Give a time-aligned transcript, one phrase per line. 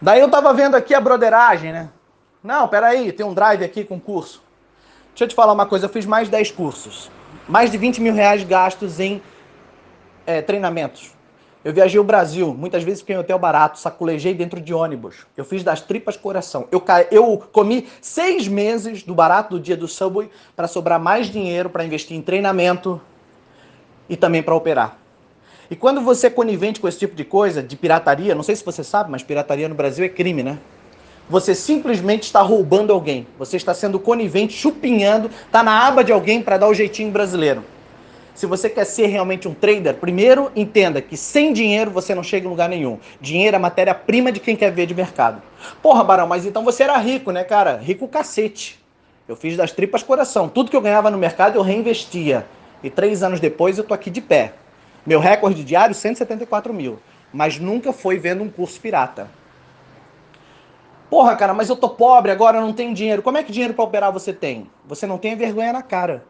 [0.00, 1.88] Daí eu tava vendo aqui a broderagem, né?
[2.42, 4.42] Não, peraí, tem um drive aqui com curso.
[5.10, 7.10] Deixa eu te falar uma coisa, eu fiz mais de 10 cursos.
[7.48, 9.22] Mais de 20 mil reais gastos em
[10.26, 11.16] é, treinamentos.
[11.64, 15.26] Eu viajei o Brasil, muitas vezes fiquei em hotel barato, saculejei dentro de ônibus.
[15.36, 16.68] Eu fiz das tripas coração.
[16.70, 21.68] Eu, eu comi seis meses do barato do dia do Subway para sobrar mais dinheiro
[21.68, 23.00] para investir em treinamento
[24.08, 24.96] e também para operar.
[25.70, 28.64] E quando você é conivente com esse tipo de coisa, de pirataria, não sei se
[28.64, 30.58] você sabe, mas pirataria no Brasil é crime, né?
[31.28, 33.26] Você simplesmente está roubando alguém.
[33.36, 37.64] Você está sendo conivente, chupinhando, está na aba de alguém para dar o jeitinho brasileiro.
[38.32, 42.46] Se você quer ser realmente um trader, primeiro entenda que sem dinheiro você não chega
[42.46, 42.98] em lugar nenhum.
[43.20, 45.42] Dinheiro é matéria-prima de quem quer ver de mercado.
[45.82, 47.76] Porra, Barão, mas então você era rico, né, cara?
[47.78, 48.78] Rico cacete.
[49.26, 50.48] Eu fiz das tripas coração.
[50.48, 52.46] Tudo que eu ganhava no mercado eu reinvestia.
[52.84, 54.52] E três anos depois eu tô aqui de pé.
[55.06, 56.98] Meu recorde diário, 174 mil.
[57.32, 59.30] Mas nunca foi vendo um curso pirata.
[61.08, 63.22] Porra, cara, mas eu tô pobre agora, não tenho dinheiro.
[63.22, 64.68] Como é que dinheiro para operar você tem?
[64.84, 66.24] Você não tem vergonha na cara.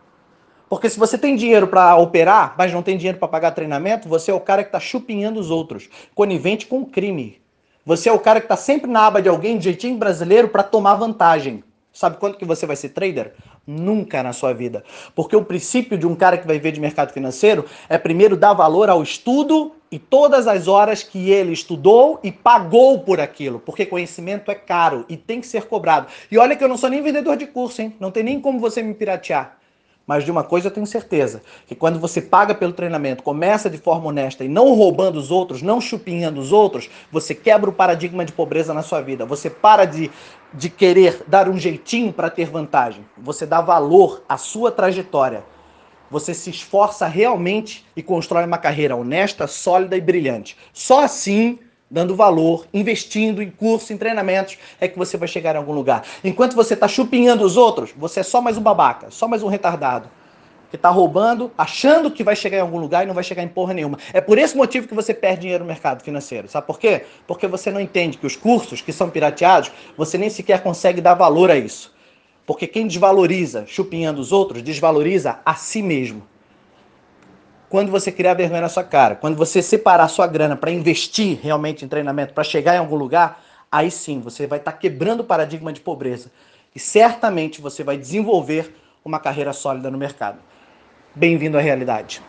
[0.68, 4.30] Porque se você tem dinheiro para operar, mas não tem dinheiro para pagar treinamento, você
[4.30, 7.40] é o cara que está chupinhando os outros, conivente com o crime.
[7.84, 10.64] Você é o cara que está sempre na aba de alguém, de jeitinho brasileiro, para
[10.64, 11.62] tomar vantagem.
[11.96, 13.32] Sabe quanto que você vai ser trader?
[13.66, 14.84] Nunca na sua vida.
[15.14, 18.52] Porque o princípio de um cara que vai ver de mercado financeiro é primeiro dar
[18.52, 23.58] valor ao estudo e todas as horas que ele estudou e pagou por aquilo.
[23.60, 26.08] Porque conhecimento é caro e tem que ser cobrado.
[26.30, 27.96] E olha que eu não sou nem vendedor de curso, hein?
[27.98, 29.56] Não tem nem como você me piratear.
[30.06, 33.76] Mas de uma coisa eu tenho certeza, que quando você paga pelo treinamento, começa de
[33.76, 38.24] forma honesta e não roubando os outros, não chupinhando os outros, você quebra o paradigma
[38.24, 39.26] de pobreza na sua vida.
[39.26, 40.10] Você para de,
[40.54, 43.04] de querer dar um jeitinho para ter vantagem.
[43.18, 45.44] Você dá valor à sua trajetória.
[46.08, 50.56] Você se esforça realmente e constrói uma carreira honesta, sólida e brilhante.
[50.72, 51.58] Só assim
[51.90, 56.04] dando valor, investindo em cursos, em treinamentos, é que você vai chegar em algum lugar.
[56.24, 59.48] Enquanto você está chupinhando os outros, você é só mais um babaca, só mais um
[59.48, 60.10] retardado.
[60.68, 63.48] Que está roubando, achando que vai chegar em algum lugar e não vai chegar em
[63.48, 63.98] porra nenhuma.
[64.12, 66.48] É por esse motivo que você perde dinheiro no mercado financeiro.
[66.48, 67.04] Sabe por quê?
[67.24, 71.14] Porque você não entende que os cursos que são pirateados, você nem sequer consegue dar
[71.14, 71.94] valor a isso.
[72.44, 76.26] Porque quem desvaloriza chupinhando os outros, desvaloriza a si mesmo
[77.76, 81.84] quando você criar vergonha na sua cara, quando você separar sua grana para investir realmente
[81.84, 85.24] em treinamento, para chegar em algum lugar, aí sim você vai estar tá quebrando o
[85.24, 86.30] paradigma de pobreza.
[86.74, 90.38] E certamente você vai desenvolver uma carreira sólida no mercado.
[91.14, 92.22] Bem-vindo à realidade.